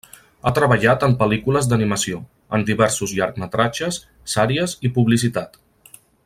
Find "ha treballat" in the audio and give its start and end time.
0.45-1.03